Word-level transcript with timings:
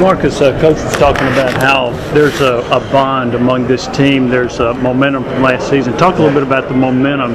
Marcus, 0.00 0.40
uh, 0.40 0.58
coach 0.60 0.76
was 0.82 0.92
talking 0.96 1.26
about 1.28 1.52
how 1.54 1.90
there's 2.12 2.40
a, 2.40 2.58
a 2.70 2.80
bond 2.92 3.34
among 3.34 3.66
this 3.66 3.86
team. 3.88 4.28
There's 4.28 4.58
a 4.58 4.74
momentum 4.74 5.24
from 5.24 5.42
last 5.42 5.70
season. 5.70 5.96
Talk 5.96 6.16
a 6.16 6.22
little 6.22 6.34
bit 6.34 6.42
about 6.42 6.68
the 6.68 6.74
momentum 6.74 7.32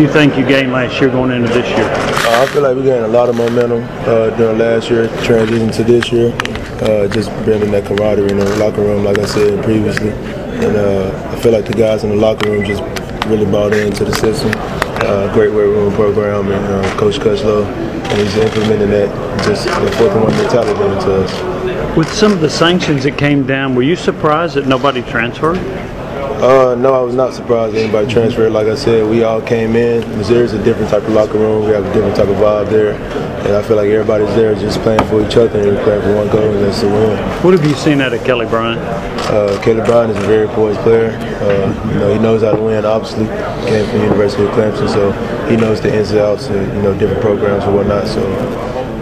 you 0.00 0.08
think 0.08 0.36
you 0.36 0.46
gained 0.46 0.72
last 0.72 1.00
year 1.00 1.10
going 1.10 1.30
into 1.30 1.48
this 1.48 1.68
year. 1.68 1.84
Uh, 1.84 2.42
I 2.42 2.46
feel 2.46 2.62
like 2.62 2.76
we 2.76 2.82
gained 2.82 3.04
a 3.04 3.08
lot 3.08 3.28
of 3.28 3.36
momentum 3.36 3.84
uh, 4.08 4.30
during 4.36 4.58
last 4.58 4.88
year, 4.88 5.08
transitioning 5.08 5.74
to 5.76 5.84
this 5.84 6.10
year. 6.10 6.32
Uh, 6.80 7.08
just 7.08 7.30
building 7.44 7.70
that 7.72 7.84
camaraderie 7.84 8.30
in 8.30 8.38
the 8.38 8.56
locker 8.56 8.82
room, 8.82 9.04
like 9.04 9.18
I 9.18 9.26
said 9.26 9.62
previously. 9.64 10.10
And 10.10 10.76
uh, 10.76 11.32
I 11.32 11.40
feel 11.40 11.52
like 11.52 11.66
the 11.66 11.74
guys 11.74 12.04
in 12.04 12.10
the 12.10 12.16
locker 12.16 12.50
room 12.50 12.64
just 12.64 12.82
really 13.28 13.50
bought 13.50 13.72
into 13.72 14.04
the 14.04 14.14
system. 14.16 14.50
Uh, 14.54 15.32
great 15.32 15.50
weight 15.50 15.66
room 15.66 15.92
program 15.94 16.50
and 16.50 16.64
uh, 16.66 16.98
Coach 16.98 17.18
Cutchlow, 17.18 17.64
and 17.64 18.20
he's 18.20 18.36
implementing 18.36 18.90
that 18.90 19.44
just 19.44 19.64
the 19.66 19.96
fourth 19.96 20.14
one 20.14 20.32
mentality 20.36 20.70
into 20.70 21.24
us. 21.24 21.96
With 21.96 22.12
some 22.12 22.32
of 22.32 22.40
the 22.40 22.50
sanctions 22.50 23.04
that 23.04 23.16
came 23.16 23.46
down, 23.46 23.74
were 23.74 23.82
you 23.82 23.96
surprised 23.96 24.54
that 24.54 24.66
nobody 24.66 25.02
transferred? 25.02 25.58
Uh, 26.38 26.76
no, 26.76 26.94
I 26.94 27.00
was 27.00 27.16
not 27.16 27.34
surprised 27.34 27.74
anybody 27.74 28.06
transferred. 28.06 28.52
Like 28.52 28.68
I 28.68 28.76
said, 28.76 29.10
we 29.10 29.24
all 29.24 29.42
came 29.42 29.74
in. 29.74 30.08
Missouri's 30.16 30.52
a 30.52 30.62
different 30.62 30.88
type 30.88 31.02
of 31.02 31.10
locker 31.10 31.36
room. 31.36 31.64
We 31.64 31.72
have 31.72 31.84
a 31.84 31.92
different 31.92 32.14
type 32.14 32.28
of 32.28 32.36
vibe 32.36 32.70
there. 32.70 32.92
And 33.44 33.56
I 33.56 33.62
feel 33.62 33.76
like 33.76 33.88
everybody's 33.88 34.32
there 34.36 34.54
just 34.54 34.78
playing 34.82 35.02
for 35.08 35.26
each 35.26 35.36
other 35.36 35.68
and 35.68 35.78
playing 35.78 36.02
for 36.02 36.14
one 36.14 36.28
goal, 36.28 36.42
and 36.42 36.64
that's 36.64 36.80
the 36.80 36.86
win. 36.86 37.18
What 37.42 37.54
have 37.54 37.64
you 37.64 37.74
seen 37.74 38.00
out 38.00 38.12
of 38.12 38.22
Kelly 38.22 38.46
Bryant? 38.46 38.80
Uh, 39.30 39.60
Kelly 39.64 39.84
Bryant 39.84 40.12
is 40.12 40.16
a 40.16 40.26
very 40.28 40.46
poised 40.48 40.78
player. 40.80 41.10
Uh, 41.10 41.88
you 41.92 41.98
know, 41.98 42.12
he 42.14 42.20
knows 42.20 42.42
how 42.42 42.52
to 42.52 42.62
win. 42.62 42.84
Obviously, 42.84 43.26
came 43.66 43.84
from 43.88 43.98
the 43.98 44.04
University 44.04 44.44
of 44.44 44.50
Clemson, 44.50 44.88
so 44.88 45.10
he 45.50 45.56
knows 45.56 45.80
the 45.80 45.92
ins 45.92 46.12
and 46.12 46.20
outs 46.20 46.46
of 46.46 46.54
you 46.54 46.82
know 46.82 46.96
different 46.96 47.20
programs 47.20 47.64
and 47.64 47.74
whatnot. 47.74 48.06
So 48.06 48.22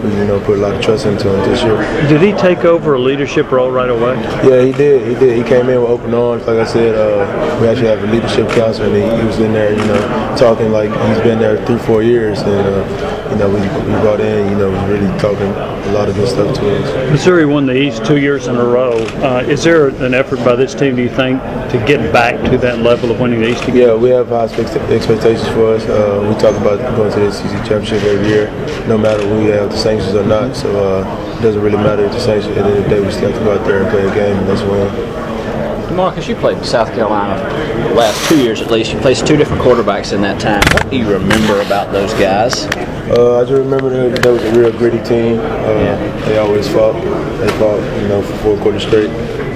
you 0.03 0.25
know 0.27 0.41
put 0.45 0.59
a 0.59 0.61
lot 0.61 0.75
of 0.75 0.83
trust 0.83 1.07
into 1.07 1.29
him 1.29 1.51
this 1.51 1.63
year. 1.63 1.77
Did 2.09 2.21
he 2.21 2.33
take 2.33 2.65
over 2.65 2.95
a 2.95 2.99
leadership 2.99 3.51
role 3.51 3.71
right 3.71 3.91
away? 3.91 4.15
Yeah, 4.49 4.63
he 4.63 4.73
did. 4.73 5.07
He 5.07 5.15
did. 5.15 5.37
He 5.37 5.45
came 5.45 5.69
in 5.69 5.81
with 5.81 5.91
open 5.91 6.15
arms. 6.15 6.47
Like 6.47 6.59
I 6.59 6.65
said, 6.65 6.95
uh, 6.95 7.61
we 7.61 7.69
actually 7.69 7.89
have 7.89 8.03
a 8.03 8.13
leadership 8.13 8.49
council, 8.51 8.85
and 8.87 8.95
he, 8.95 9.03
he, 9.03 9.27
was 9.27 9.39
in 9.39 9.53
there, 9.53 9.71
you 9.71 9.87
know, 9.87 10.37
talking 10.37 10.73
like 10.73 10.91
he's 10.91 11.23
been 11.23 11.39
there 11.39 11.65
three, 11.67 11.79
four 11.79 12.03
years, 12.03 12.41
and 12.41 12.49
uh, 12.49 13.31
you 13.31 13.37
know, 13.37 13.49
we, 13.49 13.61
we 13.61 14.01
brought 14.01 14.21
in, 14.21 14.51
you 14.51 14.57
know, 14.57 14.71
really 14.89 15.19
talking 15.19 15.47
a 15.47 15.93
lot 15.93 16.09
of 16.09 16.15
good 16.15 16.29
stuff 16.29 16.55
to 16.57 16.77
us. 16.77 17.11
Missouri 17.11 17.47
won 17.47 17.67
the 17.67 17.77
East 17.77 18.05
two 18.05 18.19
years 18.19 18.47
in 18.47 18.57
a 18.57 18.65
row. 18.65 18.93
Uh, 19.23 19.45
is 19.47 19.63
there 19.65 19.89
an 19.89 20.15
effort 20.15 20.37
by 20.45 20.55
this 20.55 20.75
team, 20.75 20.97
do 20.97 21.03
you 21.03 21.09
think, 21.09 21.41
to 21.71 21.83
get 21.87 22.13
back 22.13 22.35
to 22.51 22.59
that 22.59 22.79
level 22.79 23.11
of 23.11 23.21
winning 23.21 23.41
the 23.41 23.51
East 23.51 23.65
again? 23.65 23.77
Yeah, 23.77 23.95
we 23.95 24.11
have 24.11 24.29
high 24.29 24.45
expectations 24.45 25.49
for 25.49 25.75
us. 25.75 25.85
Uh, 25.85 26.27
we 26.29 26.41
talk 26.41 26.57
about 26.61 26.79
going 26.97 27.13
to 27.13 27.21
the 27.21 27.33
SEC 27.33 27.51
championship 27.67 28.03
every 28.05 28.29
year, 28.29 28.51
no 28.87 28.97
matter 28.99 29.27
who 29.27 29.45
we 29.45 29.51
have 29.51 29.71
the 29.71 29.77
sanctions 30.01 30.17
or 30.17 30.27
not. 30.27 30.57
So 30.57 31.03
uh, 31.03 31.39
it 31.39 31.43
doesn't 31.43 31.63
really 31.63 31.77
matter 31.77 32.05
if 32.05 32.13
the 32.13 32.21
sanctions. 32.21 32.57
At 32.57 32.65
the 32.65 32.71
end 32.71 32.79
of 32.79 32.85
the 32.85 32.91
day, 32.91 33.01
we 33.01 33.11
still 33.11 33.31
have 33.31 33.39
to 33.39 33.45
go 33.45 33.59
out 33.59 33.67
there 33.67 33.83
and 33.83 33.91
play 33.91 34.07
a 34.07 34.15
game, 34.15 34.37
and 34.37 34.49
that's 34.49 34.63
win. 34.63 35.97
Marcus, 35.97 36.29
you 36.29 36.35
played 36.35 36.63
South 36.65 36.89
Carolina 36.89 37.41
the 37.89 37.95
last 37.95 38.29
two 38.29 38.43
years 38.43 38.61
at 38.61 38.71
least. 38.71 38.93
You 38.93 38.99
placed 38.99 39.27
two 39.27 39.37
different 39.37 39.63
quarterbacks 39.63 40.13
in 40.13 40.21
that 40.23 40.41
time. 40.41 40.63
What 40.73 40.91
do 40.91 40.97
you 40.97 41.11
remember 41.11 41.61
about 41.63 41.93
those 41.93 42.13
guys? 42.15 42.67
Uh, 43.09 43.41
I 43.41 43.45
just 43.45 43.53
remember 43.53 43.89
that 44.11 44.23
that 44.23 44.31
was 44.31 44.43
a 44.43 44.59
real 44.59 44.73
gritty 44.73 45.03
team. 45.05 45.39
Uh, 45.39 45.43
yeah. 45.43 46.27
They 46.27 46.39
always 46.39 46.69
fought. 46.69 47.01
They 47.39 47.49
fought, 47.59 47.81
you 48.03 48.09
know, 48.09 48.21
for 48.21 48.37
four 48.39 48.57
quarters 48.59 48.83
straight, 48.83 49.11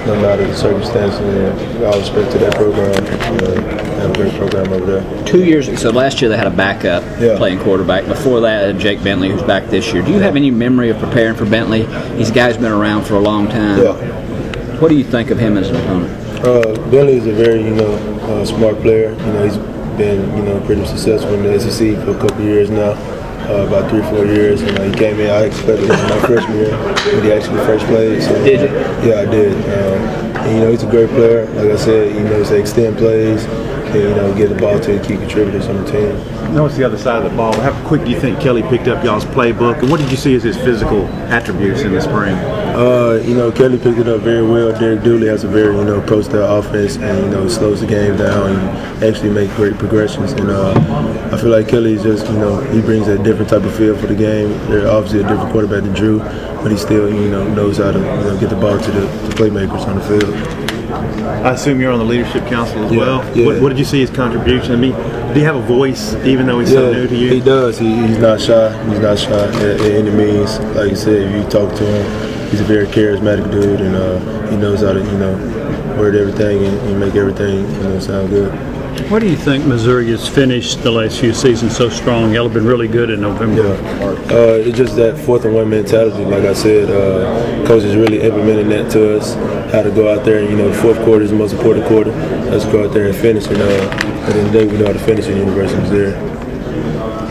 no 0.05 0.19
matter 0.21 0.45
the 0.45 0.55
circumstances. 0.55 1.19
And 1.19 1.83
all 1.83 1.99
respect 1.99 2.31
to 2.33 2.37
that 2.39 2.55
program. 2.55 2.91
Uh, 2.95 3.91
have 4.01 4.11
a 4.11 4.13
great 4.15 4.33
program 4.33 4.73
over 4.73 4.99
there. 4.99 5.25
Two 5.25 5.43
years. 5.43 5.79
So 5.79 5.91
last 5.91 6.21
year 6.21 6.29
they 6.29 6.37
had 6.37 6.47
a 6.47 6.55
backup 6.55 7.03
yeah. 7.19 7.37
playing 7.37 7.59
quarterback. 7.59 8.05
Before 8.05 8.39
that, 8.41 8.77
Jake 8.77 9.03
Bentley, 9.03 9.29
who's 9.29 9.43
back 9.43 9.69
this 9.69 9.93
year. 9.93 10.01
Do 10.01 10.11
you 10.11 10.19
have 10.19 10.35
any 10.35 10.51
memory 10.51 10.89
of 10.89 10.97
preparing 10.97 11.35
for 11.35 11.45
Bentley? 11.45 11.85
These 12.17 12.31
guys 12.31 12.57
been 12.57 12.71
around 12.71 13.05
for 13.05 13.15
a 13.15 13.19
long 13.19 13.47
time. 13.47 13.81
Yeah. 13.81 13.93
What 14.79 14.89
do 14.89 14.97
you 14.97 15.03
think 15.03 15.29
of 15.29 15.37
him 15.37 15.57
as 15.57 15.69
an 15.69 15.75
opponent? 15.75 16.11
Uh, 16.43 16.73
Bentley 16.89 17.17
is 17.17 17.27
a 17.27 17.33
very, 17.33 17.63
you 17.63 17.75
know, 17.75 17.93
uh, 18.23 18.45
smart 18.45 18.79
player. 18.81 19.11
You 19.11 19.33
know, 19.33 19.43
he's 19.43 19.57
been, 19.97 20.35
you 20.35 20.43
know, 20.43 20.59
pretty 20.65 20.85
successful 20.85 21.33
in 21.35 21.43
the 21.43 21.59
SEC 21.59 22.03
for 22.03 22.11
a 22.11 22.19
couple 22.19 22.43
years 22.43 22.71
now, 22.71 22.93
uh, 23.49 23.67
about 23.67 23.89
three, 23.89 24.01
four 24.03 24.25
years. 24.25 24.61
You 24.61 24.71
know, 24.73 24.83
he 24.83 24.93
came 24.93 25.19
in. 25.19 25.29
I 25.29 25.45
expected 25.45 25.89
him 25.89 26.09
my 26.09 26.19
freshman 26.27 26.57
year, 26.57 26.77
but 26.93 27.23
he 27.23 27.31
actually 27.31 27.59
first 27.65 27.85
played. 27.85 28.21
So, 28.21 28.33
did 28.43 28.61
you? 28.61 28.77
Yeah, 29.09 29.21
I 29.21 29.25
did. 29.25 29.53
Um, 29.53 30.41
and, 30.41 30.55
you 30.55 30.61
know, 30.63 30.71
he's 30.71 30.83
a 30.83 30.89
great 30.89 31.09
player. 31.09 31.45
Like 31.53 31.71
I 31.71 31.75
said, 31.75 32.15
he 32.15 32.21
knows 32.21 32.49
to 32.49 32.57
extend 32.57 32.97
plays 32.97 33.45
you 33.99 34.09
know, 34.09 34.33
get 34.35 34.49
the 34.49 34.55
ball 34.55 34.79
to 34.79 34.97
the 34.97 35.07
key 35.07 35.15
contributors 35.15 35.67
on 35.67 35.83
the 35.83 35.91
team. 35.91 36.15
Now 36.53 36.65
it's 36.65 36.75
the 36.75 36.83
other 36.83 36.97
side 36.97 37.23
of 37.23 37.31
the 37.31 37.37
ball. 37.37 37.53
How 37.61 37.71
quick 37.87 38.03
do 38.03 38.11
you 38.11 38.19
think 38.19 38.39
Kelly 38.39 38.63
picked 38.63 38.87
up 38.87 39.03
y'all's 39.03 39.25
playbook, 39.25 39.79
and 39.79 39.89
what 39.89 39.99
did 39.99 40.11
you 40.11 40.17
see 40.17 40.35
as 40.35 40.43
his 40.43 40.57
physical 40.57 41.05
attributes 41.29 41.81
in 41.81 41.93
the 41.93 42.01
spring? 42.01 42.35
Uh, 42.71 43.21
you 43.25 43.35
know, 43.35 43.51
Kelly 43.51 43.77
picked 43.77 43.99
it 43.99 44.07
up 44.07 44.21
very 44.21 44.45
well. 44.45 44.71
Derek 44.77 45.03
Dooley 45.03 45.27
has 45.27 45.43
a 45.43 45.47
very, 45.47 45.75
you 45.75 45.83
know, 45.83 46.01
pro-style 46.01 46.59
offense, 46.59 46.97
and 46.97 47.25
you 47.25 47.29
know, 47.29 47.47
slows 47.47 47.81
the 47.81 47.87
game 47.87 48.15
down 48.17 48.49
and 48.49 49.03
actually 49.03 49.29
make 49.29 49.51
great 49.51 49.77
progressions. 49.77 50.31
And 50.33 50.49
uh, 50.49 50.73
I 51.31 51.37
feel 51.37 51.49
like 51.49 51.67
Kelly 51.67 51.93
is 51.93 52.03
just, 52.03 52.27
you 52.27 52.37
know, 52.37 52.61
he 52.71 52.81
brings 52.81 53.07
a 53.07 53.21
different 53.21 53.49
type 53.49 53.63
of 53.63 53.75
feel 53.75 53.97
for 53.97 54.07
the 54.07 54.15
game. 54.15 54.49
They're 54.69 54.89
obviously 54.89 55.19
a 55.19 55.27
different 55.27 55.51
quarterback 55.51 55.83
than 55.83 55.93
Drew, 55.93 56.19
but 56.19 56.71
he 56.71 56.77
still, 56.77 57.13
you 57.13 57.29
know, 57.29 57.47
knows 57.53 57.77
how 57.77 57.91
to, 57.91 57.99
you 57.99 58.03
know, 58.05 58.37
get 58.39 58.49
the 58.49 58.55
ball 58.55 58.79
to 58.79 58.91
the, 58.91 59.01
the 59.01 59.35
playmakers 59.35 59.85
on 59.87 59.97
the 59.97 60.03
field. 60.03 60.80
I 61.01 61.51
assume 61.51 61.79
you're 61.79 61.91
on 61.91 61.99
the 61.99 62.05
leadership 62.05 62.47
council 62.47 62.83
as 62.85 62.91
yeah, 62.91 62.97
well. 62.97 63.37
Yeah. 63.37 63.45
What, 63.45 63.61
what, 63.61 63.69
did 63.69 63.79
you 63.79 63.85
see 63.85 63.99
his 63.99 64.09
contribution? 64.09 64.71
I 64.71 64.75
mean, 64.75 64.93
did 65.27 65.37
he 65.37 65.43
have 65.43 65.55
a 65.55 65.61
voice 65.61 66.13
even 66.25 66.45
though 66.45 66.59
he's 66.59 66.71
yeah, 66.71 66.79
so 66.79 66.93
new 66.93 67.07
to 67.07 67.15
you? 67.15 67.33
He 67.33 67.39
does. 67.39 67.77
He, 67.79 67.95
he's 68.07 68.17
not 68.17 68.39
shy. 68.39 68.71
He's 68.89 68.99
not 68.99 69.17
shy 69.17 69.31
at, 69.31 69.55
at, 69.55 69.81
any 69.81 70.11
means. 70.11 70.59
Like 70.75 70.89
you 70.89 70.95
said, 70.95 71.21
if 71.21 71.35
you 71.35 71.49
talk 71.49 71.75
to 71.75 71.85
him, 71.85 72.49
he's 72.49 72.61
a 72.61 72.65
very 72.65 72.87
charismatic 72.87 73.51
dude, 73.51 73.81
and 73.81 73.95
uh, 73.95 74.49
he 74.49 74.57
knows 74.57 74.81
how 74.81 74.93
to, 74.93 74.99
you 74.99 75.17
know, 75.17 75.33
word 75.97 76.15
everything 76.15 76.63
and, 76.63 76.77
and 76.79 76.99
make 76.99 77.15
everything, 77.15 77.69
you 77.71 77.83
know, 77.83 77.99
sound 77.99 78.29
good. 78.29 78.70
Why 78.91 79.19
do 79.19 79.29
you 79.29 79.37
think 79.37 79.65
Missouri 79.65 80.09
has 80.11 80.27
finished 80.27 80.83
the 80.83 80.91
last 80.91 81.17
few 81.19 81.33
seasons 81.33 81.77
so 81.77 81.87
strong? 81.87 82.33
Y'all 82.33 82.43
have 82.43 82.53
been 82.53 82.65
really 82.65 82.89
good 82.89 83.09
in 83.09 83.21
November. 83.21 83.63
Yeah. 83.63 84.09
Uh, 84.29 84.59
it's 84.59 84.77
just 84.77 84.97
that 84.97 85.17
fourth 85.17 85.45
and 85.45 85.55
one 85.55 85.69
mentality. 85.69 86.25
Like 86.25 86.43
I 86.43 86.51
said, 86.51 86.89
uh, 86.89 87.65
coach 87.65 87.83
is 87.83 87.95
really 87.95 88.21
implementing 88.21 88.67
that 88.69 88.91
to 88.91 89.17
us. 89.17 89.35
How 89.71 89.81
to 89.81 89.91
go 89.91 90.13
out 90.13 90.25
there 90.25 90.39
and 90.39 90.49
you 90.49 90.57
know 90.57 90.67
the 90.67 90.81
fourth 90.81 90.97
quarter 91.05 91.23
is 91.23 91.29
the 91.29 91.37
most 91.37 91.53
important 91.53 91.85
quarter. 91.85 92.11
Let's 92.51 92.65
go 92.65 92.85
out 92.85 92.93
there 92.93 93.07
and 93.07 93.15
finish. 93.15 93.47
And 93.47 93.61
uh, 93.61 93.65
at 93.65 94.33
the 94.33 94.39
end 94.39 94.47
of 94.47 94.51
the 94.51 94.59
day, 94.59 94.67
we 94.67 94.77
know 94.77 94.87
how 94.87 94.93
to 94.93 94.99
finish 94.99 95.25
at 95.25 95.35
the 95.35 95.39
University 95.39 95.81
of 95.81 95.89
there. 95.89 96.31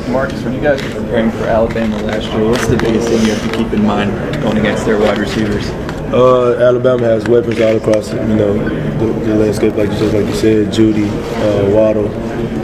Marcus, 0.09 0.43
when 0.43 0.55
you 0.55 0.61
guys 0.63 0.83
were 0.83 1.03
preparing 1.03 1.31
for 1.31 1.45
Alabama 1.45 1.97
last 2.05 2.27
year, 2.33 2.49
what's 2.49 2.67
the 2.69 2.77
biggest 2.79 3.07
thing 3.07 3.21
you 3.21 3.35
have 3.35 3.51
to 3.51 3.59
keep 3.59 3.73
in 3.75 3.85
mind 3.85 4.11
going 4.43 4.57
against 4.57 4.87
their 4.87 4.99
wide 4.99 5.19
receivers? 5.19 5.71
Uh, 6.13 6.55
Alabama 6.59 7.05
has 7.05 7.29
weapons 7.29 7.61
all 7.61 7.77
across, 7.77 8.13
you 8.13 8.19
know, 8.19 8.55
the, 8.99 9.07
the 9.27 9.35
landscape, 9.37 9.75
like 9.77 9.89
just 9.91 10.13
like 10.13 10.27
you 10.27 10.35
said, 10.35 10.67
Jeudy, 10.73 11.07
uh, 11.07 11.71
Waddle, 11.75 12.09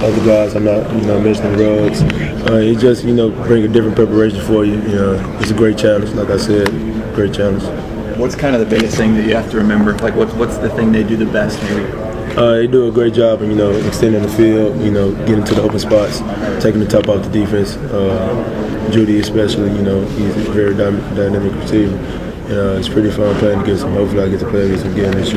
other 0.05 0.27
guys. 0.27 0.57
I'm 0.57 0.65
not, 0.65 0.93
you 0.93 1.03
know, 1.03 1.21
mentioning 1.21 1.53
Ruggs. 1.53 2.03
Uh, 2.51 2.55
it 2.55 2.79
just, 2.79 3.05
you 3.05 3.15
know, 3.15 3.31
bring 3.31 3.63
a 3.63 3.69
different 3.69 3.95
preparation 3.95 4.41
for 4.41 4.65
you. 4.65 4.75
You 4.75 4.97
know, 4.97 5.39
it's 5.41 5.53
a 5.53 5.55
great 5.55 5.79
challenge. 5.79 6.11
Like 6.11 6.31
I 6.31 6.39
said, 6.39 6.69
great 7.15 7.35
challenge. 7.35 7.63
What's 8.19 8.35
kind 8.35 8.57
of 8.57 8.61
the 8.61 8.67
biggest 8.67 8.97
thing 8.97 9.15
that 9.15 9.25
you 9.27 9.37
have 9.37 9.49
to 9.53 9.59
remember? 9.59 9.97
Like, 9.99 10.17
what's 10.17 10.33
what's 10.35 10.59
the 10.59 10.71
thing 10.71 10.91
they 10.91 11.05
do 11.05 11.17
the 11.17 11.27
best, 11.27 11.63
maybe? 11.63 11.85
Uh, 12.37 12.55
they 12.55 12.67
do 12.67 12.89
a 12.89 12.91
great 12.91 13.15
job, 13.15 13.43
of, 13.43 13.49
you 13.49 13.55
know, 13.55 13.71
extending 13.71 14.23
the 14.23 14.29
field, 14.29 14.81
you 14.81 14.91
know, 14.91 15.15
getting 15.25 15.45
to 15.45 15.55
the 15.55 15.63
open 15.63 15.79
spots, 15.79 16.19
taking 16.63 16.81
the 16.81 16.87
top 16.87 17.09
off 17.09 17.23
the 17.23 17.31
defense. 17.31 17.77
Uh, 17.77 18.91
Jeudy, 18.91 19.21
especially, 19.21 19.71
you 19.71 19.83
know, 19.83 20.05
he's 20.05 20.37
a 20.37 20.51
very 20.51 20.75
dynamic 20.75 21.53
receiver. 21.55 21.97
Uh, 22.49 22.79
it's 22.79 22.89
pretty 22.89 23.11
fun 23.11 23.35
playing 23.37 23.61
against 23.61 23.83
him. 23.83 23.93
Hopefully, 23.93 24.23
I 24.23 24.29
get 24.29 24.39
to 24.41 24.49
play 24.49 24.67
against 24.67 24.85
him 24.85 24.93
again 24.93 25.11
this 25.13 25.27
year. 25.27 25.35